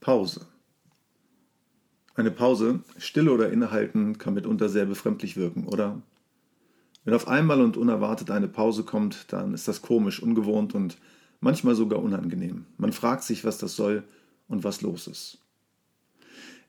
Pause. 0.00 0.46
Eine 2.14 2.30
Pause, 2.30 2.80
Stille 2.96 3.32
oder 3.32 3.52
Innehalten, 3.52 4.16
kann 4.18 4.34
mitunter 4.34 4.68
sehr 4.70 4.86
befremdlich 4.86 5.36
wirken, 5.36 5.66
oder? 5.66 6.00
Wenn 7.04 7.14
auf 7.14 7.28
einmal 7.28 7.60
und 7.60 7.76
unerwartet 7.76 8.30
eine 8.30 8.48
Pause 8.48 8.84
kommt, 8.84 9.32
dann 9.32 9.54
ist 9.54 9.68
das 9.68 9.82
komisch, 9.82 10.22
ungewohnt 10.22 10.74
und 10.74 10.96
manchmal 11.40 11.74
sogar 11.74 12.02
unangenehm. 12.02 12.66
Man 12.78 12.92
fragt 12.92 13.24
sich, 13.24 13.44
was 13.44 13.58
das 13.58 13.76
soll 13.76 14.02
und 14.48 14.64
was 14.64 14.80
los 14.80 15.06
ist. 15.06 15.38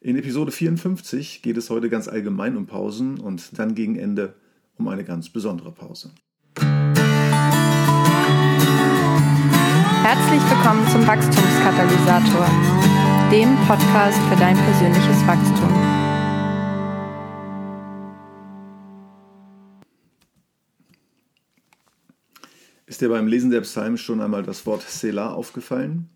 In 0.02 0.18
Episode 0.18 0.52
54 0.52 1.42
geht 1.42 1.58
es 1.58 1.70
heute 1.70 1.90
ganz 1.90 2.08
allgemein 2.08 2.58
um 2.58 2.66
Pausen 2.66 3.20
und 3.20 3.58
dann 3.58 3.76
gegen 3.76 3.96
Ende 3.98 4.34
um 4.78 4.88
eine 4.88 5.04
ganz 5.04 5.30
besondere 5.30 5.72
Pause. 5.72 6.12
Herzlich 10.04 10.42
willkommen 10.50 10.88
zum 10.90 11.06
Wachstumskatalysator, 11.06 12.50
dem 13.32 13.56
Podcast 13.66 14.20
für 14.28 14.36
dein 14.36 14.58
persönliches 14.58 15.26
Wachstum. 15.26 15.70
Ist 22.86 23.00
dir 23.00 23.08
beim 23.08 23.28
Lesen 23.28 23.50
der 23.50 23.62
Psalmen 23.62 23.98
schon 23.98 24.20
einmal 24.20 24.44
das 24.44 24.66
Wort 24.66 24.82
Selah 24.82 25.32
aufgefallen? 25.32 26.10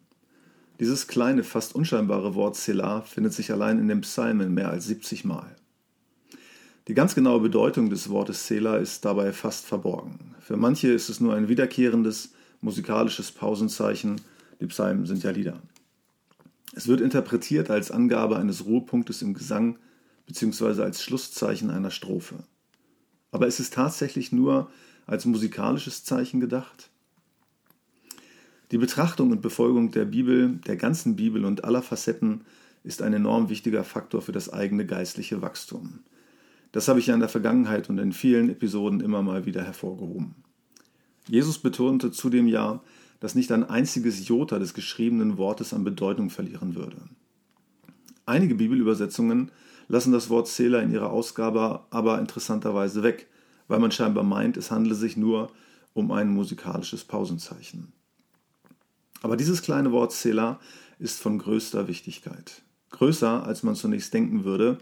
Dieses 0.81 1.07
kleine, 1.07 1.45
fast 1.45 1.73
unscheinbare 1.73 2.35
Wort 2.35 2.57
Selah 2.57 3.03
findet 3.03 3.31
sich 3.31 3.49
allein 3.49 3.79
in 3.79 3.87
den 3.87 4.01
Psalmen 4.01 4.53
mehr 4.53 4.69
als 4.69 4.85
70 4.87 5.23
Mal. 5.23 5.55
Die 6.89 6.95
ganz 6.95 7.15
genaue 7.15 7.39
Bedeutung 7.39 7.89
des 7.89 8.09
Wortes 8.09 8.45
Selah 8.45 8.75
ist 8.75 9.05
dabei 9.05 9.31
fast 9.31 9.65
verborgen. 9.67 10.35
Für 10.41 10.57
manche 10.57 10.89
ist 10.89 11.07
es 11.07 11.21
nur 11.21 11.33
ein 11.33 11.47
wiederkehrendes, 11.47 12.33
musikalisches 12.59 13.31
Pausenzeichen. 13.31 14.19
Die 14.59 14.67
Psalmen 14.67 15.05
sind 15.05 15.23
ja 15.23 15.31
Lieder. 15.31 15.61
Es 16.77 16.89
wird 16.89 16.99
interpretiert 16.99 17.69
als 17.69 17.89
Angabe 17.89 18.35
eines 18.35 18.65
Ruhepunktes 18.65 19.21
im 19.21 19.33
Gesang 19.33 19.79
bzw. 20.27 20.81
als 20.83 21.01
Schlusszeichen 21.01 21.69
einer 21.69 21.89
Strophe. 21.89 22.43
Aber 23.31 23.47
ist 23.47 23.61
es 23.61 23.69
tatsächlich 23.69 24.33
nur 24.33 24.69
als 25.05 25.23
musikalisches 25.23 26.03
Zeichen 26.03 26.41
gedacht? 26.41 26.89
Die 28.71 28.77
Betrachtung 28.77 29.31
und 29.31 29.41
Befolgung 29.41 29.91
der 29.91 30.03
Bibel, 30.03 30.59
der 30.67 30.75
ganzen 30.75 31.15
Bibel 31.15 31.45
und 31.45 31.63
aller 31.63 31.81
Facetten 31.81 32.41
ist 32.83 33.01
ein 33.01 33.13
enorm 33.13 33.47
wichtiger 33.47 33.85
Faktor 33.85 34.21
für 34.21 34.33
das 34.33 34.51
eigene 34.51 34.85
geistliche 34.85 35.41
Wachstum. 35.41 35.99
Das 36.73 36.89
habe 36.89 36.99
ich 36.99 37.07
ja 37.07 37.13
in 37.13 37.21
der 37.21 37.29
Vergangenheit 37.29 37.89
und 37.89 37.99
in 37.99 38.11
vielen 38.11 38.49
Episoden 38.49 38.99
immer 38.99 39.21
mal 39.21 39.45
wieder 39.45 39.63
hervorgehoben. 39.63 40.35
Jesus 41.29 41.57
betonte 41.57 42.11
zudem 42.11 42.47
ja, 42.47 42.81
dass 43.25 43.33
nicht 43.33 43.51
ein 43.51 43.67
einziges 43.67 44.27
Jota 44.27 44.59
des 44.59 44.75
geschriebenen 44.75 45.39
Wortes 45.39 45.73
an 45.73 45.83
Bedeutung 45.83 46.29
verlieren 46.29 46.75
würde. 46.75 46.97
Einige 48.27 48.53
Bibelübersetzungen 48.53 49.49
lassen 49.87 50.11
das 50.11 50.29
Wort 50.29 50.47
Selah 50.47 50.81
in 50.81 50.91
ihrer 50.91 51.09
Ausgabe 51.09 51.85
aber 51.89 52.19
interessanterweise 52.19 53.01
weg, 53.01 53.25
weil 53.67 53.79
man 53.79 53.89
scheinbar 53.89 54.23
meint, 54.23 54.57
es 54.57 54.69
handle 54.69 54.93
sich 54.93 55.17
nur 55.17 55.49
um 55.95 56.11
ein 56.11 56.29
musikalisches 56.29 57.03
Pausenzeichen. 57.03 57.93
Aber 59.23 59.37
dieses 59.37 59.63
kleine 59.63 59.91
Wort 59.91 60.11
Selah 60.11 60.59
ist 60.99 61.19
von 61.19 61.39
größter 61.39 61.87
Wichtigkeit. 61.87 62.61
Größer, 62.91 63.43
als 63.43 63.63
man 63.63 63.73
zunächst 63.73 64.13
denken 64.13 64.43
würde, 64.43 64.77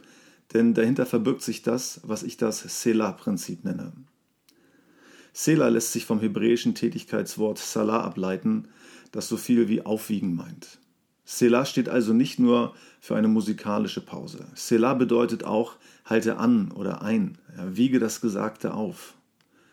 denn 0.51 0.73
dahinter 0.73 1.05
verbirgt 1.05 1.43
sich 1.43 1.61
das, 1.61 2.01
was 2.03 2.23
ich 2.23 2.35
das 2.35 2.81
Selah-Prinzip 2.81 3.63
nenne. 3.63 3.93
Selah 5.33 5.69
lässt 5.69 5.91
sich 5.91 6.05
vom 6.05 6.19
hebräischen 6.19 6.75
Tätigkeitswort 6.75 7.57
Salah 7.57 8.03
ableiten, 8.03 8.67
das 9.11 9.27
so 9.27 9.35
viel 9.35 9.67
wie 9.67 9.83
aufwiegen 9.83 10.35
meint. 10.35 10.79
Selah 11.25 11.65
steht 11.65 11.89
also 11.89 12.13
nicht 12.13 12.39
nur 12.39 12.75
für 13.01 13.15
eine 13.15 13.27
musikalische 13.27 14.01
Pause. 14.01 14.45
Selah 14.55 14.93
bedeutet 14.93 15.43
auch 15.43 15.75
halte 16.05 16.37
an 16.37 16.71
oder 16.71 17.01
ein, 17.01 17.37
wiege 17.57 17.99
das 17.99 18.21
Gesagte 18.21 18.73
auf. 18.73 19.15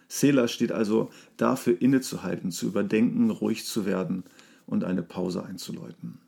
Selah 0.09 0.49
steht 0.49 0.73
also 0.73 1.11
dafür 1.37 1.81
innezuhalten, 1.81 2.51
zu 2.51 2.67
überdenken, 2.67 3.31
ruhig 3.31 3.67
zu 3.67 3.85
werden 3.85 4.25
und 4.67 4.85
eine 4.85 5.03
Pause 5.03 5.45
einzuläuten. 5.45 6.19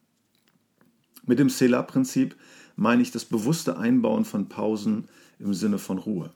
Mit 1.24 1.38
dem 1.38 1.48
Selah-Prinzip 1.48 2.36
meine 2.76 3.02
ich 3.02 3.12
das 3.12 3.24
bewusste 3.24 3.78
Einbauen 3.78 4.24
von 4.24 4.48
Pausen 4.48 5.08
im 5.38 5.54
Sinne 5.54 5.78
von 5.78 5.98
Ruhe. 5.98 6.32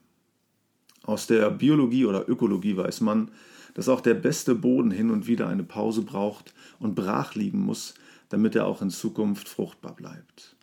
Aus 1.06 1.28
der 1.28 1.50
Biologie 1.50 2.04
oder 2.04 2.28
Ökologie 2.28 2.76
weiß 2.76 3.00
man, 3.00 3.30
dass 3.74 3.88
auch 3.88 4.00
der 4.00 4.14
beste 4.14 4.56
Boden 4.56 4.90
hin 4.90 5.10
und 5.10 5.28
wieder 5.28 5.46
eine 5.46 5.62
Pause 5.62 6.02
braucht 6.02 6.52
und 6.80 6.96
brach 6.96 7.36
liegen 7.36 7.60
muss, 7.60 7.94
damit 8.28 8.56
er 8.56 8.66
auch 8.66 8.82
in 8.82 8.90
Zukunft 8.90 9.48
fruchtbar 9.48 9.94
bleibt. 9.94 10.56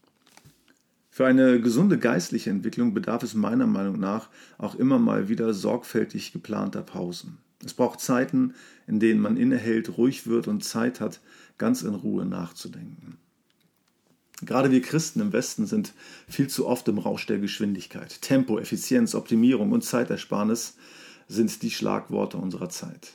Für 1.09 1.25
eine 1.25 1.61
gesunde 1.61 1.97
geistliche 1.97 2.49
Entwicklung 2.49 2.93
bedarf 2.93 3.23
es 3.23 3.35
meiner 3.35 3.67
Meinung 3.67 3.99
nach 3.99 4.29
auch 4.57 4.75
immer 4.75 4.99
mal 4.99 5.29
wieder 5.29 5.53
sorgfältig 5.53 6.33
geplanter 6.33 6.81
Pausen. 6.81 7.37
Es 7.63 7.73
braucht 7.73 8.01
Zeiten, 8.01 8.53
in 8.87 8.99
denen 8.99 9.21
man 9.21 9.37
innehält, 9.37 9.97
ruhig 9.97 10.27
wird 10.27 10.49
und 10.49 10.63
Zeit 10.65 10.99
hat, 10.99 11.21
ganz 11.57 11.83
in 11.83 11.93
Ruhe 11.93 12.25
nachzudenken. 12.25 13.17
Gerade 14.45 14.71
wir 14.71 14.81
Christen 14.81 15.19
im 15.19 15.33
Westen 15.33 15.65
sind 15.65 15.93
viel 16.27 16.47
zu 16.47 16.67
oft 16.67 16.87
im 16.87 16.97
Rausch 16.97 17.25
der 17.25 17.39
Geschwindigkeit. 17.39 18.21
Tempo, 18.21 18.59
Effizienz, 18.59 19.15
Optimierung 19.15 19.71
und 19.71 19.83
Zeitersparnis 19.83 20.77
sind 21.27 21.61
die 21.61 21.71
Schlagworte 21.71 22.37
unserer 22.37 22.69
Zeit. 22.69 23.13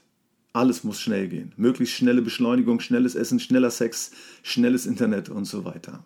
Alles 0.52 0.82
muss 0.82 1.00
schnell 1.00 1.28
gehen. 1.28 1.52
Möglichst 1.56 1.94
schnelle 1.94 2.22
Beschleunigung, 2.22 2.80
schnelles 2.80 3.14
Essen, 3.14 3.38
schneller 3.38 3.70
Sex, 3.70 4.12
schnelles 4.42 4.86
Internet 4.86 5.28
und 5.28 5.44
so 5.44 5.64
weiter. 5.64 6.04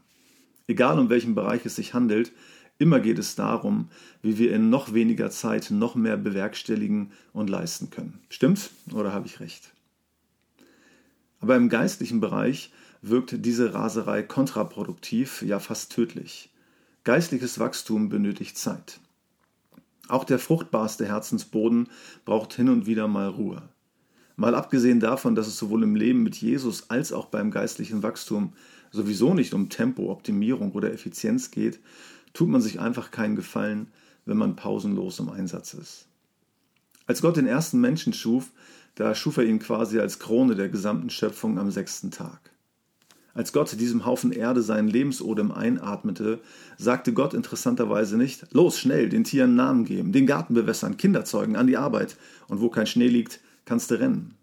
Egal 0.66 0.98
um 0.98 1.10
welchen 1.10 1.34
Bereich 1.34 1.64
es 1.64 1.76
sich 1.76 1.94
handelt, 1.94 2.32
immer 2.78 3.00
geht 3.00 3.18
es 3.18 3.34
darum, 3.34 3.88
wie 4.20 4.38
wir 4.38 4.52
in 4.52 4.70
noch 4.70 4.94
weniger 4.94 5.30
Zeit 5.30 5.70
noch 5.70 5.94
mehr 5.94 6.16
bewerkstelligen 6.16 7.12
und 7.32 7.48
leisten 7.48 7.90
können. 7.90 8.18
Stimmt 8.28 8.70
oder 8.92 9.12
habe 9.12 9.26
ich 9.26 9.40
recht? 9.40 9.72
Aber 11.40 11.56
im 11.56 11.68
geistlichen 11.68 12.20
Bereich 12.20 12.72
wirkt 13.02 13.44
diese 13.44 13.74
Raserei 13.74 14.22
kontraproduktiv, 14.22 15.42
ja 15.42 15.58
fast 15.58 15.92
tödlich. 15.92 16.50
Geistliches 17.04 17.58
Wachstum 17.58 18.08
benötigt 18.08 18.56
Zeit. 18.56 19.00
Auch 20.08 20.24
der 20.24 20.38
fruchtbarste 20.38 21.06
Herzensboden 21.06 21.88
braucht 22.24 22.54
hin 22.54 22.68
und 22.68 22.86
wieder 22.86 23.08
mal 23.08 23.28
Ruhe. 23.28 23.68
Mal 24.36 24.54
abgesehen 24.54 25.00
davon, 25.00 25.34
dass 25.34 25.48
es 25.48 25.58
sowohl 25.58 25.82
im 25.82 25.96
Leben 25.96 26.22
mit 26.22 26.36
Jesus 26.36 26.90
als 26.90 27.12
auch 27.12 27.26
beim 27.26 27.50
geistlichen 27.50 28.02
Wachstum 28.02 28.52
sowieso 28.92 29.34
nicht 29.34 29.52
um 29.52 29.68
Tempo, 29.68 30.10
Optimierung 30.10 30.72
oder 30.72 30.92
Effizienz 30.92 31.50
geht, 31.50 31.80
tut 32.32 32.48
man 32.48 32.60
sich 32.60 32.80
einfach 32.80 33.10
keinen 33.10 33.36
Gefallen, 33.36 33.88
wenn 34.24 34.36
man 34.36 34.56
pausenlos 34.56 35.18
im 35.18 35.28
Einsatz 35.28 35.74
ist. 35.74 36.06
Als 37.06 37.20
Gott 37.20 37.36
den 37.36 37.46
ersten 37.46 37.80
Menschen 37.80 38.12
schuf, 38.12 38.52
da 38.94 39.14
schuf 39.14 39.38
er 39.38 39.44
ihn 39.44 39.58
quasi 39.58 39.98
als 39.98 40.18
Krone 40.18 40.54
der 40.54 40.68
gesamten 40.68 41.10
Schöpfung 41.10 41.58
am 41.58 41.70
sechsten 41.70 42.10
Tag. 42.10 42.51
Als 43.34 43.52
Gott 43.52 43.80
diesem 43.80 44.04
Haufen 44.04 44.30
Erde 44.30 44.62
seinen 44.62 44.88
Lebensodem 44.88 45.52
einatmete, 45.52 46.40
sagte 46.76 47.14
Gott 47.14 47.32
interessanterweise 47.32 48.16
nicht, 48.16 48.52
los, 48.52 48.78
schnell, 48.78 49.08
den 49.08 49.24
Tieren 49.24 49.54
Namen 49.54 49.84
geben, 49.84 50.12
den 50.12 50.26
Garten 50.26 50.54
bewässern, 50.54 50.98
Kinder 50.98 51.24
zeugen, 51.24 51.56
an 51.56 51.66
die 51.66 51.78
Arbeit, 51.78 52.16
und 52.48 52.60
wo 52.60 52.68
kein 52.68 52.86
Schnee 52.86 53.08
liegt, 53.08 53.40
kannst 53.64 53.90
du 53.90 53.98
rennen. 53.98 54.34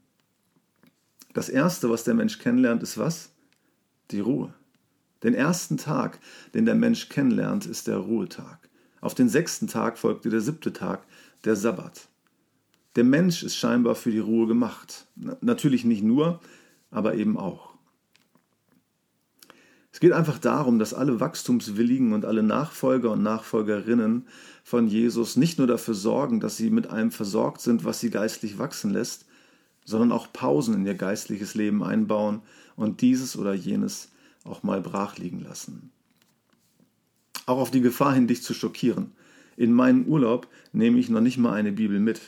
Das 1.34 1.50
Erste, 1.50 1.90
was 1.90 2.04
der 2.04 2.16
Mensch 2.16 2.40
kennenlernt, 2.40 2.82
ist 2.82 2.98
was? 2.98 3.30
Die 4.10 4.20
Ruhe. 4.20 4.54
Den 5.24 5.36
ersten 5.36 5.78
Tag, 5.78 6.20
den 6.56 6.66
der 6.66 6.76
Mensch 6.76 7.10
kennenlernt, 7.10 7.68
ist 7.68 7.88
der 7.88 7.98
Ruhetag. 7.98 8.58
Auf 9.02 9.14
den 9.14 9.30
sechsten 9.30 9.68
Tag 9.68 10.00
folgte 10.00 10.30
der 10.30 10.42
siebte 10.42 10.74
Tag, 10.74 11.04
der 11.46 11.56
Sabbat. 11.56 12.08
Der 12.96 13.04
Mensch 13.04 13.44
ist 13.44 13.56
scheinbar 13.56 13.96
für 13.96 14.12
die 14.12 14.20
Ruhe 14.20 14.48
gemacht. 14.48 15.06
Natürlich 15.42 15.86
nicht 15.86 16.04
nur, 16.04 16.40
aber 16.90 17.16
eben 17.16 17.38
auch. 17.38 17.69
Es 19.92 20.00
geht 20.00 20.12
einfach 20.14 20.38
darum, 20.38 20.78
dass 20.78 20.94
alle 20.94 21.20
Wachstumswilligen 21.20 22.14
und 22.14 22.26
alle 22.26 22.44
Nachfolger 22.44 23.12
und 23.12 23.24
Nachfolgerinnen 23.24 24.28
von 24.64 24.88
Jesus 24.88 25.36
nicht 25.36 25.58
nur 25.58 25.68
dafür 25.68 25.96
sorgen, 25.96 26.40
dass 26.40 26.58
sie 26.58 26.70
mit 26.70 26.88
einem 26.88 27.12
versorgt 27.12 27.62
sind, 27.62 27.86
was 27.86 28.00
sie 28.00 28.12
geistlich 28.12 28.60
wachsen 28.60 28.92
lässt, 28.92 29.26
sondern 29.86 30.12
auch 30.12 30.32
Pausen 30.32 30.76
in 30.76 30.86
ihr 30.86 30.94
geistliches 30.94 31.56
Leben 31.56 31.84
einbauen 31.84 32.42
und 32.76 33.02
dieses 33.02 33.36
oder 33.36 33.54
jenes 33.54 34.10
auch 34.44 34.62
mal 34.62 34.82
brach 34.82 35.18
liegen 35.18 35.42
lassen. 35.42 35.92
Auch 37.48 37.58
auf 37.58 37.72
die 37.72 37.82
Gefahr 37.82 38.14
hin, 38.14 38.28
dich 38.28 38.44
zu 38.44 38.54
schockieren. 38.54 39.12
In 39.58 39.74
meinen 39.74 40.08
Urlaub 40.08 40.48
nehme 40.72 41.00
ich 41.00 41.10
noch 41.10 41.22
nicht 41.22 41.38
mal 41.38 41.54
eine 41.54 41.72
Bibel 41.72 42.00
mit. 42.00 42.22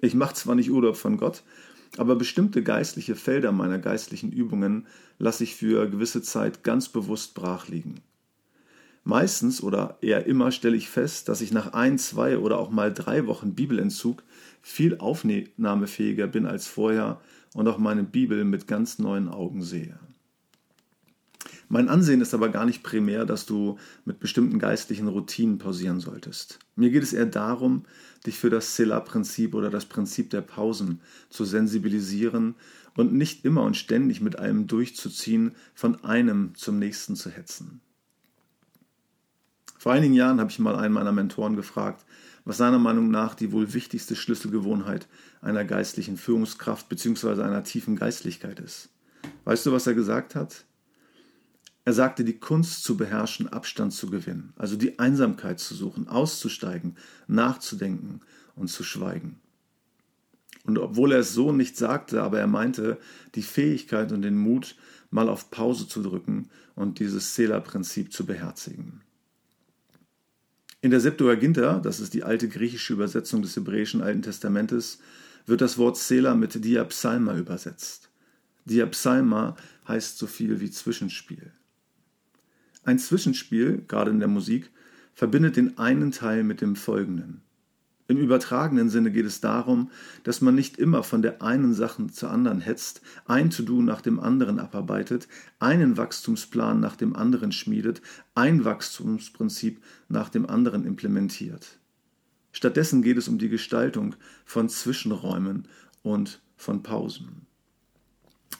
Ich 0.00 0.14
mache 0.14 0.34
zwar 0.34 0.54
nicht 0.54 0.70
Urlaub 0.70 0.96
von 0.96 1.18
Gott, 1.18 1.42
aber 1.98 2.16
bestimmte 2.16 2.62
geistliche 2.62 3.14
Felder 3.14 3.52
meiner 3.52 3.78
geistlichen 3.78 4.32
Übungen 4.32 4.86
lasse 5.18 5.44
ich 5.44 5.54
für 5.54 5.88
gewisse 5.88 6.22
Zeit 6.22 6.62
ganz 6.62 6.88
bewusst 6.88 7.34
brach 7.34 7.68
liegen. 7.68 7.96
Meistens 9.04 9.62
oder 9.62 9.98
eher 10.00 10.26
immer 10.26 10.50
stelle 10.50 10.76
ich 10.76 10.88
fest, 10.88 11.28
dass 11.28 11.42
ich 11.42 11.52
nach 11.52 11.74
ein, 11.74 11.98
zwei 11.98 12.38
oder 12.38 12.58
auch 12.58 12.70
mal 12.70 12.92
drei 12.92 13.26
Wochen 13.26 13.54
Bibelentzug 13.54 14.22
viel 14.62 14.96
aufnahmefähiger 14.96 16.26
bin 16.26 16.46
als 16.46 16.66
vorher 16.66 17.20
und 17.52 17.68
auch 17.68 17.78
meine 17.78 18.02
Bibel 18.02 18.44
mit 18.44 18.66
ganz 18.66 18.98
neuen 18.98 19.28
Augen 19.28 19.62
sehe. 19.62 19.98
Mein 21.68 21.88
Ansehen 21.88 22.20
ist 22.20 22.34
aber 22.34 22.48
gar 22.50 22.66
nicht 22.66 22.82
primär, 22.82 23.24
dass 23.26 23.46
du 23.46 23.78
mit 24.04 24.20
bestimmten 24.20 24.58
geistlichen 24.58 25.08
Routinen 25.08 25.58
pausieren 25.58 26.00
solltest. 26.00 26.58
Mir 26.76 26.90
geht 26.90 27.02
es 27.02 27.12
eher 27.12 27.26
darum, 27.26 27.84
dich 28.26 28.38
für 28.38 28.50
das 28.50 28.76
Selah-Prinzip 28.76 29.54
oder 29.54 29.70
das 29.70 29.84
Prinzip 29.84 30.30
der 30.30 30.40
Pausen 30.40 31.00
zu 31.28 31.44
sensibilisieren 31.44 32.54
und 32.96 33.12
nicht 33.12 33.44
immer 33.44 33.62
und 33.62 33.76
ständig 33.76 34.20
mit 34.20 34.38
allem 34.38 34.66
durchzuziehen, 34.66 35.54
von 35.74 36.02
einem 36.04 36.54
zum 36.54 36.78
nächsten 36.78 37.16
zu 37.16 37.30
hetzen. 37.30 37.80
Vor 39.78 39.92
einigen 39.92 40.14
Jahren 40.14 40.40
habe 40.40 40.50
ich 40.50 40.58
mal 40.58 40.76
einen 40.76 40.94
meiner 40.94 41.12
Mentoren 41.12 41.56
gefragt, 41.56 42.06
was 42.44 42.58
seiner 42.58 42.78
Meinung 42.78 43.10
nach 43.10 43.34
die 43.34 43.52
wohl 43.52 43.74
wichtigste 43.74 44.16
Schlüsselgewohnheit 44.16 45.06
einer 45.40 45.64
geistlichen 45.64 46.16
Führungskraft 46.16 46.88
bzw. 46.88 47.42
einer 47.42 47.64
tiefen 47.64 47.96
Geistlichkeit 47.96 48.60
ist. 48.60 48.88
Weißt 49.44 49.66
du, 49.66 49.72
was 49.72 49.86
er 49.86 49.94
gesagt 49.94 50.34
hat? 50.34 50.64
Er 51.84 51.92
sagte, 51.92 52.24
die 52.24 52.38
Kunst 52.38 52.82
zu 52.82 52.96
beherrschen, 52.96 53.48
Abstand 53.48 53.92
zu 53.92 54.08
gewinnen, 54.08 54.52
also 54.56 54.76
die 54.76 54.98
Einsamkeit 54.98 55.60
zu 55.60 55.74
suchen, 55.74 56.08
auszusteigen, 56.08 56.96
nachzudenken 57.26 58.20
und 58.56 58.68
zu 58.68 58.82
schweigen. 58.84 59.38
Und 60.64 60.78
obwohl 60.78 61.12
er 61.12 61.18
es 61.18 61.34
so 61.34 61.52
nicht 61.52 61.76
sagte, 61.76 62.22
aber 62.22 62.40
er 62.40 62.46
meinte, 62.46 62.98
die 63.34 63.42
Fähigkeit 63.42 64.12
und 64.12 64.22
den 64.22 64.38
Mut, 64.38 64.76
mal 65.10 65.28
auf 65.28 65.50
Pause 65.50 65.86
zu 65.86 66.02
drücken 66.02 66.48
und 66.74 66.98
dieses 66.98 67.34
Sela-Prinzip 67.34 68.12
zu 68.12 68.24
beherzigen. 68.24 69.02
In 70.80 70.90
der 70.90 71.00
Septuaginta, 71.00 71.80
das 71.80 72.00
ist 72.00 72.14
die 72.14 72.24
alte 72.24 72.48
griechische 72.48 72.94
Übersetzung 72.94 73.42
des 73.42 73.56
hebräischen 73.56 74.02
Alten 74.02 74.22
Testamentes, 74.22 74.98
wird 75.46 75.60
das 75.60 75.76
Wort 75.76 75.98
Sela 75.98 76.34
mit 76.34 76.64
Diapsalma 76.64 77.36
übersetzt. 77.36 78.10
Diapsalma 78.64 79.56
heißt 79.86 80.16
so 80.16 80.26
viel 80.26 80.60
wie 80.60 80.70
Zwischenspiel. 80.70 81.52
Ein 82.84 82.98
Zwischenspiel, 82.98 83.82
gerade 83.88 84.10
in 84.10 84.18
der 84.18 84.28
Musik, 84.28 84.70
verbindet 85.14 85.56
den 85.56 85.78
einen 85.78 86.10
Teil 86.10 86.44
mit 86.44 86.60
dem 86.60 86.76
folgenden. 86.76 87.40
Im 88.06 88.18
übertragenen 88.18 88.90
Sinne 88.90 89.10
geht 89.10 89.24
es 89.24 89.40
darum, 89.40 89.90
dass 90.24 90.42
man 90.42 90.54
nicht 90.54 90.76
immer 90.76 91.02
von 91.02 91.22
der 91.22 91.40
einen 91.40 91.72
Sache 91.72 92.06
zur 92.08 92.30
anderen 92.30 92.60
hetzt, 92.60 93.00
ein 93.24 93.48
To-Do 93.48 93.80
nach 93.80 94.02
dem 94.02 94.20
anderen 94.20 94.58
abarbeitet, 94.58 95.26
einen 95.58 95.96
Wachstumsplan 95.96 96.80
nach 96.80 96.96
dem 96.96 97.16
anderen 97.16 97.52
schmiedet, 97.52 98.02
ein 98.34 98.66
Wachstumsprinzip 98.66 99.82
nach 100.08 100.28
dem 100.28 100.44
anderen 100.44 100.84
implementiert. 100.84 101.78
Stattdessen 102.52 103.02
geht 103.02 103.16
es 103.16 103.26
um 103.26 103.38
die 103.38 103.48
Gestaltung 103.48 104.14
von 104.44 104.68
Zwischenräumen 104.68 105.66
und 106.02 106.42
von 106.58 106.82
Pausen. 106.82 107.46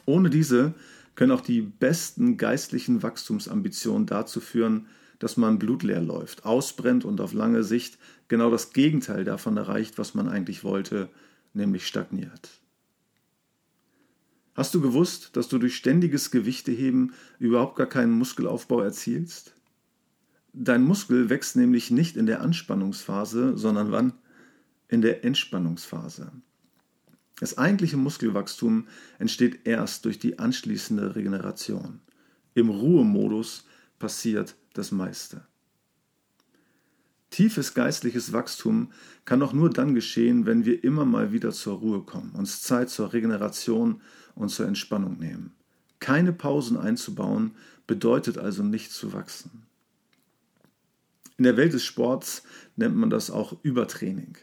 Ohne 0.07 0.31
diese 0.31 0.75
können 1.15 1.33
auch 1.33 1.41
die 1.41 1.63
besten 1.63 2.37
geistlichen 2.37 3.03
Wachstumsambitionen 3.03 4.07
dazu 4.07 4.41
führen, 4.41 4.87
dass 5.19 5.37
man 5.37 5.59
blutleer 5.59 6.01
läuft, 6.01 6.45
ausbrennt 6.45 7.05
und 7.05 7.21
auf 7.21 7.33
lange 7.33 7.63
Sicht 7.63 7.99
genau 8.29 8.51
das 8.51 8.73
Gegenteil 8.73 9.25
davon 9.25 9.57
erreicht, 9.57 9.99
was 9.99 10.15
man 10.15 10.29
eigentlich 10.29 10.65
wollte, 10.65 11.09
nämlich 11.53 11.87
stagniert. 11.87 12.61
Hast 14.55 14.75
du 14.75 14.81
gewusst, 14.81 15.37
dass 15.37 15.49
du 15.49 15.59
durch 15.59 15.77
ständiges 15.77 16.31
Gewichteheben 16.31 17.13
überhaupt 17.39 17.77
gar 17.77 17.89
keinen 17.89 18.13
Muskelaufbau 18.13 18.81
erzielst? 18.81 19.55
Dein 20.53 20.85
Muskel 20.85 21.29
wächst 21.29 21.57
nämlich 21.57 21.91
nicht 21.91 22.17
in 22.17 22.27
der 22.27 22.41
Anspannungsphase, 22.41 23.57
sondern 23.57 23.91
wann? 23.91 24.13
In 24.87 25.03
der 25.03 25.25
Entspannungsphase. 25.25 26.31
Das 27.41 27.59
eigentliche 27.59 27.97
Muskelwachstum 27.97 28.87
entsteht 29.19 29.67
erst 29.67 30.05
durch 30.05 30.19
die 30.19 30.39
anschließende 30.39 31.17
Regeneration. 31.17 32.01
Im 32.55 32.71
Ruhemodus 32.71 33.65
passiert 33.99 34.55
das 34.75 34.93
meiste. 34.93 35.45
Tiefes 37.31 37.75
geistliches 37.75 38.33
Wachstum 38.33 38.93
kann 39.25 39.43
auch 39.43 39.53
nur 39.53 39.69
dann 39.69 39.97
geschehen, 39.97 40.47
wenn 40.47 40.65
wir 40.65 40.85
immer 40.85 41.05
mal 41.05 41.33
wieder 41.33 41.51
zur 41.51 41.79
Ruhe 41.79 42.03
kommen, 42.03 42.31
uns 42.31 42.63
Zeit 42.63 42.91
zur 42.91 43.13
Regeneration 43.13 44.01
und 44.37 44.51
zur 44.51 44.69
Entspannung 44.69 45.19
nehmen. 45.19 45.53
Keine 45.99 46.33
Pausen 46.33 46.77
einzubauen 46.77 47.57
bedeutet 47.89 48.39
also 48.39 48.63
nicht 48.63 48.93
zu 48.93 49.13
wachsen. 49.13 49.67
In 51.37 51.43
der 51.43 51.57
Welt 51.57 51.73
des 51.73 51.85
Sports 51.85 52.45
nennt 52.77 52.95
man 52.95 53.11
das 53.11 53.33
auch 53.33 53.57
Übertraining. 53.65 54.39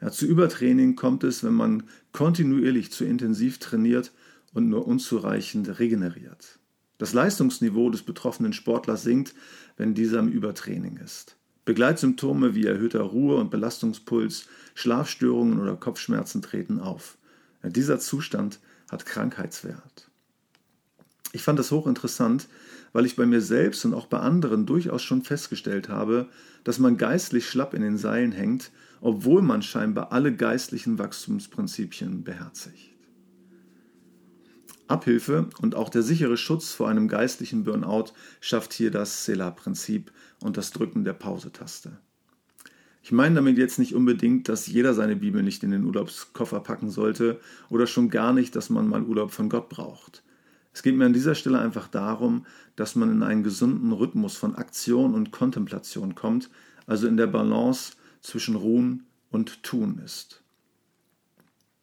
Ja, 0.00 0.10
zu 0.10 0.26
Übertraining 0.26 0.94
kommt 0.94 1.24
es, 1.24 1.42
wenn 1.42 1.54
man 1.54 1.84
kontinuierlich 2.12 2.92
zu 2.92 3.04
intensiv 3.04 3.58
trainiert 3.58 4.12
und 4.52 4.68
nur 4.68 4.86
unzureichend 4.86 5.78
regeneriert. 5.78 6.58
Das 6.98 7.12
Leistungsniveau 7.12 7.90
des 7.90 8.02
betroffenen 8.02 8.52
Sportlers 8.52 9.02
sinkt, 9.02 9.34
wenn 9.76 9.94
dieser 9.94 10.18
im 10.18 10.28
Übertraining 10.28 10.98
ist. 10.98 11.36
Begleitsymptome 11.64 12.54
wie 12.54 12.64
erhöhter 12.64 13.02
Ruhe- 13.02 13.36
und 13.36 13.50
Belastungspuls, 13.50 14.46
Schlafstörungen 14.74 15.60
oder 15.60 15.76
Kopfschmerzen 15.76 16.40
treten 16.40 16.78
auf. 16.78 17.18
Ja, 17.62 17.70
dieser 17.70 17.98
Zustand 17.98 18.60
hat 18.90 19.04
Krankheitswert. 19.04 20.08
Ich 21.32 21.42
fand 21.42 21.58
das 21.58 21.70
hochinteressant, 21.70 22.48
weil 22.92 23.04
ich 23.04 23.16
bei 23.16 23.26
mir 23.26 23.40
selbst 23.40 23.84
und 23.84 23.94
auch 23.94 24.06
bei 24.06 24.20
anderen 24.20 24.64
durchaus 24.64 25.02
schon 25.02 25.22
festgestellt 25.22 25.88
habe, 25.88 26.28
dass 26.64 26.78
man 26.78 26.96
geistlich 26.96 27.48
schlapp 27.48 27.74
in 27.74 27.82
den 27.82 27.98
Seilen 27.98 28.32
hängt 28.32 28.70
obwohl 29.00 29.42
man 29.42 29.62
scheinbar 29.62 30.12
alle 30.12 30.34
geistlichen 30.34 30.98
Wachstumsprinzipien 30.98 32.24
beherzigt. 32.24 32.96
Abhilfe 34.88 35.48
und 35.60 35.74
auch 35.74 35.88
der 35.88 36.02
sichere 36.02 36.36
Schutz 36.36 36.72
vor 36.72 36.88
einem 36.88 37.08
geistlichen 37.08 37.64
Burnout 37.64 38.12
schafft 38.40 38.72
hier 38.72 38.90
das 38.90 39.24
Selah-Prinzip 39.24 40.12
und 40.40 40.56
das 40.56 40.70
Drücken 40.70 41.04
der 41.04 41.12
Pause-Taste. 41.12 41.98
Ich 43.02 43.12
meine 43.12 43.36
damit 43.36 43.58
jetzt 43.58 43.78
nicht 43.78 43.94
unbedingt, 43.94 44.48
dass 44.48 44.66
jeder 44.66 44.92
seine 44.94 45.16
Bibel 45.16 45.42
nicht 45.42 45.62
in 45.62 45.70
den 45.70 45.84
Urlaubskoffer 45.84 46.60
packen 46.60 46.90
sollte 46.90 47.40
oder 47.68 47.86
schon 47.86 48.10
gar 48.10 48.32
nicht, 48.32 48.56
dass 48.56 48.70
man 48.70 48.88
mal 48.88 49.02
Urlaub 49.02 49.30
von 49.30 49.48
Gott 49.48 49.68
braucht. 49.68 50.24
Es 50.72 50.82
geht 50.82 50.96
mir 50.96 51.06
an 51.06 51.12
dieser 51.12 51.34
Stelle 51.34 51.58
einfach 51.58 51.88
darum, 51.88 52.44
dass 52.74 52.96
man 52.96 53.10
in 53.10 53.22
einen 53.22 53.42
gesunden 53.42 53.92
Rhythmus 53.92 54.36
von 54.36 54.56
Aktion 54.56 55.14
und 55.14 55.30
Kontemplation 55.30 56.14
kommt, 56.14 56.50
also 56.86 57.06
in 57.06 57.16
der 57.16 57.28
Balance 57.28 57.92
zwischen 58.26 58.56
Ruhen 58.56 59.06
und 59.30 59.62
Tun 59.62 60.00
ist. 60.04 60.42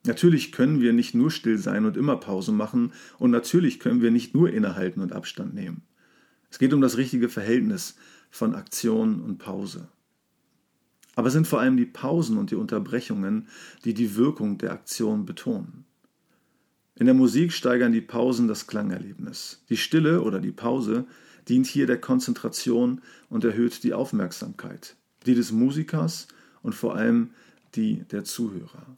Natürlich 0.06 0.52
können 0.52 0.82
wir 0.82 0.92
nicht 0.92 1.16
nur 1.16 1.32
still 1.32 1.58
sein 1.58 1.86
und 1.86 1.96
immer 1.96 2.18
Pause 2.18 2.52
machen 2.52 2.92
und 3.18 3.32
natürlich 3.32 3.80
können 3.80 4.02
wir 4.02 4.12
nicht 4.12 4.34
nur 4.34 4.52
innehalten 4.52 5.02
und 5.02 5.14
Abstand 5.14 5.54
nehmen. 5.54 5.84
Es 6.52 6.60
geht 6.60 6.74
um 6.74 6.82
das 6.82 6.98
richtige 6.98 7.30
Verhältnis 7.30 7.96
von 8.30 8.54
Aktion 8.56 9.22
und 9.22 9.38
Pause. 9.38 9.88
Aber 11.16 11.28
es 11.28 11.34
sind 11.34 11.48
vor 11.48 11.62
allem 11.62 11.78
die 11.78 11.86
Pausen 11.86 12.38
und 12.38 12.52
die 12.52 12.56
Unterbrechungen, 12.56 13.48
die 13.86 13.94
die 13.94 14.16
Wirkung 14.16 14.58
der 14.58 14.74
Aktion 14.74 15.26
betonen. 15.26 15.86
In 16.96 17.06
der 17.06 17.16
Musik 17.16 17.54
steigern 17.54 17.94
die 17.94 18.02
Pausen 18.02 18.48
das 18.48 18.68
Klangerlebnis. 18.68 19.64
Die 19.70 19.78
Stille 19.78 20.22
oder 20.22 20.40
die 20.40 20.52
Pause 20.52 21.06
dient 21.48 21.68
hier 21.68 21.88
der 21.88 22.02
Konzentration 22.02 23.02
und 23.30 23.46
erhöht 23.46 23.84
die 23.84 23.94
Aufmerksamkeit 23.94 24.98
die 25.26 25.36
des 25.36 25.52
Musikers 25.52 26.28
und 26.62 26.74
vor 26.74 26.96
allem 26.96 27.32
die 27.76 28.04
der 28.12 28.24
Zuhörer. 28.24 28.98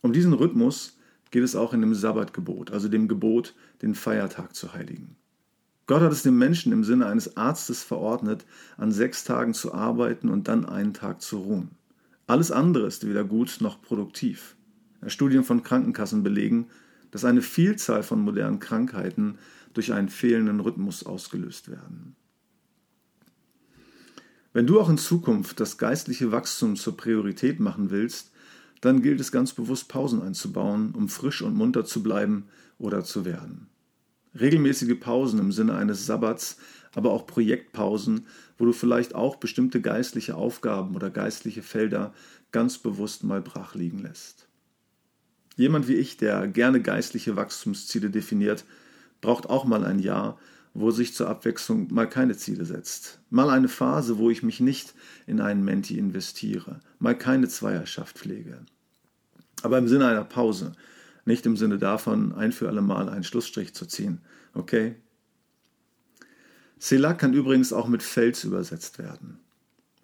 Um 0.00 0.12
diesen 0.12 0.32
Rhythmus 0.32 0.96
geht 1.30 1.42
es 1.42 1.56
auch 1.56 1.72
in 1.72 1.80
dem 1.80 1.94
Sabbatgebot, 1.94 2.70
also 2.70 2.88
dem 2.88 3.08
Gebot, 3.08 3.54
den 3.82 3.94
Feiertag 3.94 4.54
zu 4.54 4.72
heiligen. 4.72 5.16
Gott 5.86 6.02
hat 6.02 6.12
es 6.12 6.22
dem 6.22 6.36
Menschen 6.36 6.72
im 6.72 6.84
Sinne 6.84 7.06
eines 7.06 7.36
Arztes 7.36 7.82
verordnet, 7.82 8.44
an 8.76 8.92
sechs 8.92 9.24
Tagen 9.24 9.54
zu 9.54 9.72
arbeiten 9.72 10.28
und 10.28 10.48
dann 10.48 10.66
einen 10.66 10.94
Tag 10.94 11.22
zu 11.22 11.38
ruhen. 11.38 11.70
Alles 12.26 12.50
andere 12.50 12.86
ist 12.86 13.06
weder 13.06 13.24
gut 13.24 13.58
noch 13.60 13.80
produktiv. 13.80 14.54
Studien 15.06 15.44
von 15.44 15.62
Krankenkassen 15.62 16.22
belegen, 16.22 16.66
dass 17.10 17.24
eine 17.24 17.40
Vielzahl 17.40 18.02
von 18.02 18.20
modernen 18.20 18.58
Krankheiten 18.58 19.38
durch 19.72 19.92
einen 19.92 20.10
fehlenden 20.10 20.60
Rhythmus 20.60 21.04
ausgelöst 21.04 21.70
werden. 21.70 22.16
Wenn 24.58 24.66
du 24.66 24.80
auch 24.80 24.88
in 24.88 24.98
Zukunft 24.98 25.60
das 25.60 25.78
geistliche 25.78 26.32
Wachstum 26.32 26.74
zur 26.74 26.96
Priorität 26.96 27.60
machen 27.60 27.92
willst, 27.92 28.32
dann 28.80 29.02
gilt 29.02 29.20
es 29.20 29.30
ganz 29.30 29.52
bewusst 29.52 29.88
Pausen 29.88 30.20
einzubauen, 30.20 30.96
um 30.96 31.08
frisch 31.08 31.42
und 31.42 31.54
munter 31.54 31.84
zu 31.84 32.02
bleiben 32.02 32.48
oder 32.76 33.04
zu 33.04 33.24
werden. 33.24 33.68
Regelmäßige 34.34 34.98
Pausen 34.98 35.38
im 35.38 35.52
Sinne 35.52 35.76
eines 35.76 36.06
Sabbats, 36.06 36.56
aber 36.92 37.12
auch 37.12 37.24
Projektpausen, 37.28 38.26
wo 38.58 38.64
du 38.64 38.72
vielleicht 38.72 39.14
auch 39.14 39.36
bestimmte 39.36 39.80
geistliche 39.80 40.34
Aufgaben 40.34 40.96
oder 40.96 41.10
geistliche 41.10 41.62
Felder 41.62 42.12
ganz 42.50 42.78
bewusst 42.78 43.22
mal 43.22 43.40
brach 43.40 43.76
liegen 43.76 44.00
lässt. 44.00 44.48
Jemand 45.54 45.86
wie 45.86 45.94
ich, 45.94 46.16
der 46.16 46.48
gerne 46.48 46.82
geistliche 46.82 47.36
Wachstumsziele 47.36 48.10
definiert, 48.10 48.64
braucht 49.20 49.48
auch 49.48 49.64
mal 49.64 49.84
ein 49.84 50.00
Jahr, 50.00 50.36
wo 50.80 50.90
sich 50.90 51.14
zur 51.14 51.28
Abwechslung 51.28 51.92
mal 51.92 52.08
keine 52.08 52.36
Ziele 52.36 52.64
setzt. 52.64 53.20
Mal 53.30 53.50
eine 53.50 53.68
Phase, 53.68 54.18
wo 54.18 54.30
ich 54.30 54.42
mich 54.42 54.60
nicht 54.60 54.94
in 55.26 55.40
einen 55.40 55.64
Menti 55.64 55.98
investiere. 55.98 56.80
Mal 56.98 57.16
keine 57.16 57.48
Zweierschaft 57.48 58.18
pflege. 58.18 58.60
Aber 59.62 59.78
im 59.78 59.88
Sinne 59.88 60.06
einer 60.06 60.24
Pause. 60.24 60.72
Nicht 61.24 61.46
im 61.46 61.56
Sinne 61.56 61.78
davon, 61.78 62.32
ein 62.32 62.52
für 62.52 62.68
alle 62.68 62.80
Mal 62.80 63.08
einen 63.08 63.24
Schlussstrich 63.24 63.74
zu 63.74 63.86
ziehen. 63.86 64.20
Okay? 64.54 64.94
Selah 66.78 67.14
kann 67.14 67.34
übrigens 67.34 67.72
auch 67.72 67.88
mit 67.88 68.02
Fels 68.02 68.44
übersetzt 68.44 68.98
werden. 68.98 69.40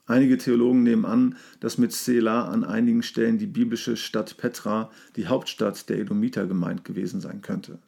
Einige 0.07 0.37
Theologen 0.37 0.83
nehmen 0.83 1.07
an, 1.07 1.37
dass 1.61 1.79
mit 1.79 1.93
Selah 1.93 2.49
an 2.49 2.65
einigen 2.65 3.03
Stellen 3.03 3.39
die 3.39 3.47
biblische 3.47 3.97
Stadt 3.97 4.37
Petra, 4.37 4.91
die 5.17 5.29
Hauptstadt 5.29 5.89
der 5.89 5.99
Edomiter, 5.99 6.47
gemeint 6.47 6.85
gewesen 6.85 7.21
sein 7.21 7.41
könnte. 7.41 7.79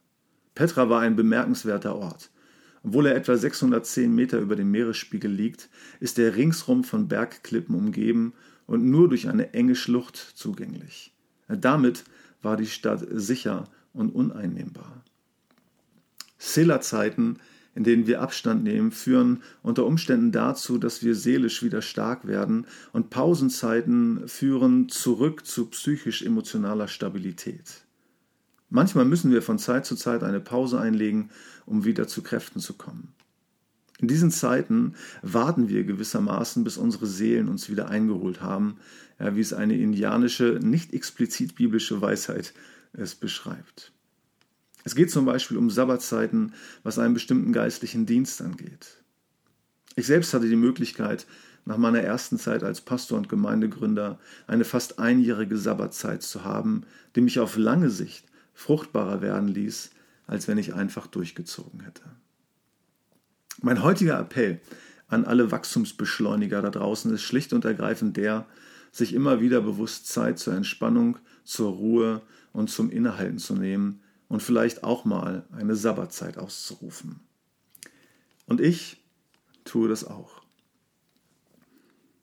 Petra 0.55 0.89
war 0.89 1.01
ein 1.01 1.17
bemerkenswerter 1.17 1.97
Ort. 1.97 2.31
Obwohl 2.83 3.07
er 3.07 3.17
etwa 3.17 3.37
610 3.37 4.15
Meter 4.15 4.39
über 4.39 4.57
dem 4.57 4.71
Meeresspiegel 4.71 5.31
liegt, 5.31 5.69
ist 6.01 6.19
er 6.19 6.37
ringsrum 6.37 6.85
von 6.85 7.09
Bergklippen 7.09 7.75
umgeben 7.75 8.33
und 8.67 8.85
nur 8.85 9.09
durch 9.09 9.29
eine 9.29 9.55
enge 9.55 9.75
Schlucht 9.75 10.17
zugänglich. 10.17 11.13
Damit 11.49 12.05
war 12.43 12.57
die 12.57 12.67
Stadt 12.67 13.05
sicher 13.11 13.65
und 13.93 14.15
uneinnehmbar. 14.15 15.05
Selah-Zeiten 16.39 17.39
in 17.77 17.85
denen 17.85 18.07
wir 18.07 18.23
Abstand 18.23 18.65
nehmen, 18.65 18.91
führen 18.91 19.43
unter 19.63 19.85
Umständen 19.85 20.33
dazu, 20.33 20.79
dass 20.79 21.05
wir 21.05 21.15
seelisch 21.15 21.63
wieder 21.63 21.83
stark 21.83 22.27
werden 22.27 22.67
und 22.93 23.11
Pausenzeiten 23.11 24.27
führen 24.27 24.89
zurück 24.89 25.45
zu 25.45 25.67
psychisch-emotionaler 25.67 26.89
Stabilität. 26.89 27.86
Manchmal 28.69 29.05
müssen 29.05 29.31
wir 29.31 29.43
von 29.43 29.59
Zeit 29.59 29.87
zu 29.87 29.97
Zeit 29.97 30.23
eine 30.23 30.41
Pause 30.41 30.81
einlegen, 30.81 31.31
um 31.67 31.85
wieder 31.85 32.09
zu 32.09 32.23
Kräften 32.23 32.61
zu 32.61 32.75
kommen. 32.75 33.13
In 33.99 34.09
diesen 34.09 34.31
Zeiten 34.31 34.95
warten 35.23 35.69
wir 35.69 35.85
gewissermaßen, 35.85 36.65
bis 36.65 36.77
unsere 36.77 37.07
Seelen 37.07 37.49
uns 37.49 37.71
wieder 37.71 37.89
eingeholt 37.89 38.43
haben, 38.43 38.77
ja, 39.19 39.35
wie 39.37 39.41
es 39.41 39.55
eine 39.55 39.77
indianische, 39.77 40.59
nicht 40.63 40.93
explizit 40.93 41.55
biblische 41.55 42.01
Weisheit 42.03 42.53
es 42.93 43.15
beschreibt. 43.15 43.93
Es 44.85 44.95
geht 44.95 45.11
zum 45.11 45.25
Beispiel 45.25 45.57
um 45.57 45.71
Sabbatzeiten, 45.71 46.53
was 46.83 46.99
einen 46.99 47.15
bestimmten 47.15 47.53
geistlichen 47.53 48.07
Dienst 48.07 48.43
angeht. 48.43 49.03
Ich 49.97 50.07
selbst 50.07 50.35
hatte 50.35 50.49
die 50.49 50.57
Möglichkeit, 50.57 51.27
nach 51.65 51.79
meiner 51.79 52.01
ersten 52.01 52.39
Zeit 52.39 52.63
als 52.63 52.81
Pastor 52.81 53.19
und 53.19 53.29
Gemeindegründer 53.29 54.21
eine 54.47 54.65
fast 54.65 54.99
einjährige 54.99 55.57
Sabbatzeit 55.57 56.23
zu 56.23 56.45
haben, 56.45 56.85
die 57.17 57.23
mich 57.23 57.41
auf 57.41 57.57
lange 57.57 57.91
Sicht 57.91 58.27
fruchtbarer 58.57 59.21
werden 59.21 59.49
ließ, 59.49 59.91
als 60.27 60.49
wenn 60.49 60.59
ich 60.59 60.75
einfach 60.75 61.07
durchgezogen 61.07 61.81
hätte. 61.81 62.03
Mein 63.63 63.83
heutiger 63.83 64.19
Appell 64.19 64.61
an 65.07 65.25
alle 65.25 65.53
Wachstumsbeschleuniger 65.53 66.63
da 66.63 66.71
draußen 66.71 67.13
ist 67.15 67.23
schlicht 67.23 67.53
und 67.53 67.65
ergreifend 67.65 68.17
der, 68.17 68.47
sich 68.91 69.13
immer 69.13 69.41
wieder 69.41 69.61
bewusst 69.61 70.09
Zeit 70.09 70.39
zur 70.39 70.55
Entspannung, 70.55 71.19
zur 71.45 71.73
Ruhe 71.73 72.23
und 72.53 72.71
zum 72.71 72.91
Innehalten 72.91 73.39
zu 73.39 73.55
nehmen 73.55 74.01
und 74.29 74.43
vielleicht 74.43 74.83
auch 74.83 75.05
mal 75.05 75.45
eine 75.53 75.77
Sabbatzeit 75.77 76.39
auszurufen. 76.39 77.21
Und 78.47 78.61
ich 78.61 79.05
tue 79.65 79.89
das 79.89 80.05
auch. 80.05 80.46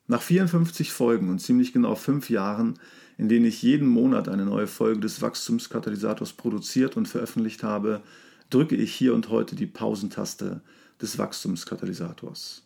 Nach 0.06 0.20
54 0.20 0.92
Folgen 0.92 1.30
und 1.30 1.38
ziemlich 1.38 1.72
genau 1.72 1.94
fünf 1.94 2.28
Jahren, 2.28 2.78
in 3.16 3.28
denen 3.28 3.46
ich 3.46 3.62
jeden 3.62 3.88
Monat 3.88 4.28
eine 4.28 4.44
neue 4.44 4.66
Folge 4.66 5.00
des 5.00 5.22
Wachstumskatalysators 5.22 6.34
produziert 6.34 6.96
und 6.96 7.08
veröffentlicht 7.08 7.62
habe, 7.62 8.02
drücke 8.50 8.76
ich 8.76 8.94
hier 8.94 9.14
und 9.14 9.30
heute 9.30 9.56
die 9.56 9.66
Pausentaste 9.66 10.60
des 11.00 11.16
Wachstumskatalysators. 11.16 12.62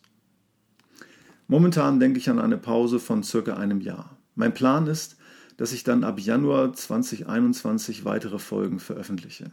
Momentan 1.47 1.99
denke 1.99 2.19
ich 2.19 2.29
an 2.29 2.39
eine 2.39 2.57
Pause 2.57 2.99
von 2.99 3.23
circa 3.23 3.55
einem 3.55 3.79
Jahr. 3.81 4.17
Mein 4.35 4.53
Plan 4.53 4.87
ist, 4.87 5.15
dass 5.57 5.71
ich 5.71 5.83
dann 5.83 6.03
ab 6.03 6.19
Januar 6.19 6.73
2021 6.73 8.05
weitere 8.05 8.39
Folgen 8.39 8.79
veröffentliche. 8.79 9.49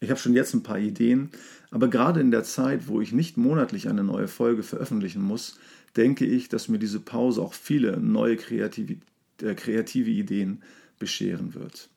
Ich 0.00 0.10
habe 0.10 0.18
schon 0.18 0.34
jetzt 0.34 0.52
ein 0.52 0.64
paar 0.64 0.78
Ideen, 0.78 1.30
aber 1.70 1.88
gerade 1.88 2.20
in 2.20 2.32
der 2.32 2.42
Zeit, 2.42 2.88
wo 2.88 3.00
ich 3.00 3.12
nicht 3.12 3.36
monatlich 3.36 3.88
eine 3.88 4.02
neue 4.02 4.26
Folge 4.26 4.64
veröffentlichen 4.64 5.22
muss, 5.22 5.58
denke 5.96 6.24
ich, 6.24 6.48
dass 6.48 6.68
mir 6.68 6.78
diese 6.78 7.00
Pause 7.00 7.42
auch 7.42 7.54
viele 7.54 7.98
neue 7.98 8.36
kreative, 8.36 8.96
äh, 9.40 9.54
kreative 9.54 10.10
Ideen 10.10 10.62
bescheren 10.98 11.54
wird. 11.54 11.88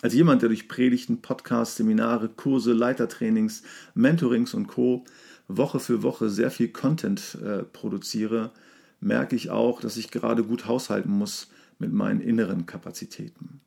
Als 0.00 0.14
jemand, 0.14 0.42
der 0.42 0.48
durch 0.48 0.68
Predigten, 0.68 1.20
Podcasts, 1.20 1.76
Seminare, 1.76 2.28
Kurse, 2.28 2.72
Leitertrainings, 2.72 3.64
Mentorings 3.94 4.54
und 4.54 4.68
Co. 4.68 5.04
Woche 5.48 5.80
für 5.80 6.02
Woche 6.02 6.30
sehr 6.30 6.50
viel 6.50 6.68
Content 6.68 7.36
äh, 7.42 7.64
produziere, 7.64 8.52
merke 9.00 9.34
ich 9.34 9.50
auch, 9.50 9.80
dass 9.80 9.96
ich 9.96 10.10
gerade 10.10 10.44
gut 10.44 10.66
haushalten 10.66 11.10
muss 11.10 11.48
mit 11.78 11.92
meinen 11.92 12.20
inneren 12.20 12.66
Kapazitäten. 12.66 13.60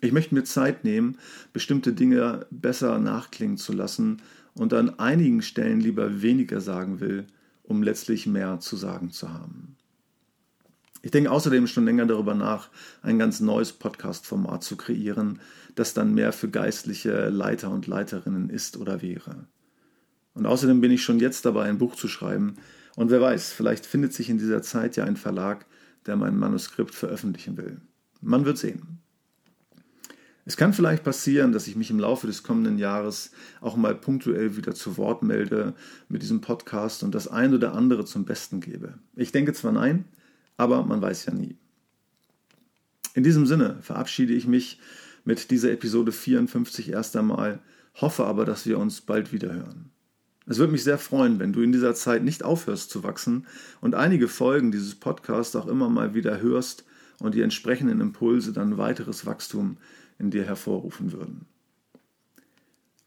Ich 0.00 0.12
möchte 0.12 0.34
mir 0.34 0.44
Zeit 0.44 0.84
nehmen, 0.84 1.16
bestimmte 1.52 1.94
Dinge 1.94 2.46
besser 2.50 2.98
nachklingen 2.98 3.56
zu 3.56 3.72
lassen 3.72 4.20
und 4.54 4.74
an 4.74 4.98
einigen 4.98 5.40
Stellen 5.40 5.80
lieber 5.80 6.20
weniger 6.20 6.60
sagen 6.60 7.00
will, 7.00 7.26
um 7.64 7.82
letztlich 7.82 8.26
mehr 8.26 8.60
zu 8.60 8.76
sagen 8.76 9.10
zu 9.10 9.32
haben. 9.32 9.76
Ich 11.02 11.10
denke 11.10 11.30
außerdem 11.30 11.66
schon 11.66 11.84
länger 11.84 12.06
darüber 12.06 12.34
nach, 12.34 12.70
ein 13.02 13.18
ganz 13.18 13.40
neues 13.40 13.72
Podcast-Format 13.72 14.62
zu 14.62 14.76
kreieren, 14.76 15.40
das 15.74 15.92
dann 15.92 16.14
mehr 16.14 16.32
für 16.32 16.48
geistliche 16.48 17.28
Leiter 17.28 17.70
und 17.70 17.86
Leiterinnen 17.86 18.48
ist 18.48 18.78
oder 18.78 19.02
wäre. 19.02 19.46
Und 20.32 20.46
außerdem 20.46 20.80
bin 20.80 20.90
ich 20.90 21.02
schon 21.02 21.20
jetzt 21.20 21.44
dabei, 21.44 21.64
ein 21.64 21.76
Buch 21.78 21.94
zu 21.94 22.08
schreiben. 22.08 22.56
Und 22.96 23.10
wer 23.10 23.20
weiß, 23.20 23.52
vielleicht 23.52 23.84
findet 23.84 24.14
sich 24.14 24.30
in 24.30 24.38
dieser 24.38 24.62
Zeit 24.62 24.96
ja 24.96 25.04
ein 25.04 25.16
Verlag, 25.16 25.66
der 26.06 26.16
mein 26.16 26.38
Manuskript 26.38 26.94
veröffentlichen 26.94 27.56
will. 27.56 27.80
Man 28.22 28.46
wird 28.46 28.56
sehen. 28.56 29.03
Es 30.46 30.56
kann 30.56 30.74
vielleicht 30.74 31.04
passieren, 31.04 31.52
dass 31.52 31.66
ich 31.66 31.76
mich 31.76 31.90
im 31.90 31.98
Laufe 31.98 32.26
des 32.26 32.42
kommenden 32.42 32.76
Jahres 32.76 33.30
auch 33.60 33.76
mal 33.76 33.94
punktuell 33.94 34.56
wieder 34.56 34.74
zu 34.74 34.98
Wort 34.98 35.22
melde 35.22 35.74
mit 36.08 36.22
diesem 36.22 36.42
Podcast 36.42 37.02
und 37.02 37.14
das 37.14 37.28
ein 37.28 37.54
oder 37.54 37.74
andere 37.74 38.04
zum 38.04 38.24
Besten 38.26 38.60
gebe. 38.60 38.98
Ich 39.16 39.32
denke 39.32 39.54
zwar 39.54 39.72
nein, 39.72 40.04
aber 40.56 40.84
man 40.84 41.00
weiß 41.00 41.26
ja 41.26 41.34
nie. 41.34 41.56
In 43.14 43.24
diesem 43.24 43.46
Sinne 43.46 43.78
verabschiede 43.80 44.34
ich 44.34 44.46
mich 44.46 44.80
mit 45.24 45.50
dieser 45.50 45.70
Episode 45.70 46.12
54 46.12 46.90
erst 46.90 47.16
einmal, 47.16 47.60
hoffe 47.94 48.24
aber, 48.26 48.44
dass 48.44 48.66
wir 48.66 48.78
uns 48.78 49.00
bald 49.00 49.32
wieder 49.32 49.54
hören. 49.54 49.90
Es 50.46 50.58
würde 50.58 50.72
mich 50.72 50.84
sehr 50.84 50.98
freuen, 50.98 51.38
wenn 51.38 51.54
du 51.54 51.62
in 51.62 51.72
dieser 51.72 51.94
Zeit 51.94 52.22
nicht 52.22 52.44
aufhörst 52.44 52.90
zu 52.90 53.02
wachsen 53.02 53.46
und 53.80 53.94
einige 53.94 54.28
Folgen 54.28 54.72
dieses 54.72 54.94
Podcasts 54.94 55.56
auch 55.56 55.66
immer 55.66 55.88
mal 55.88 56.12
wieder 56.12 56.42
hörst 56.42 56.84
und 57.20 57.34
die 57.34 57.42
entsprechenden 57.42 58.00
Impulse 58.00 58.52
dann 58.52 58.78
weiteres 58.78 59.26
Wachstum 59.26 59.76
in 60.18 60.30
dir 60.30 60.44
hervorrufen 60.44 61.12
würden. 61.12 61.46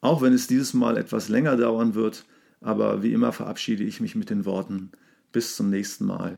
Auch 0.02 0.22
wenn 0.22 0.34
es 0.34 0.48
dieses 0.48 0.74
Mal 0.74 0.98
etwas 0.98 1.30
länger 1.30 1.56
dauern 1.58 1.96
wird, 1.96 2.26
aber 2.62 3.02
wie 3.04 3.14
immer 3.14 3.32
verabschiede 3.32 3.84
ich 3.84 4.02
mich 4.02 4.16
mit 4.16 4.30
den 4.30 4.46
Worten 4.46 4.92
bis 5.32 5.56
zum 5.56 5.70
nächsten 5.70 6.06
Mal. 6.06 6.38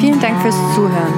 Vielen 0.00 0.20
Dank 0.20 0.40
fürs 0.42 0.56
Zuhören. 0.74 1.14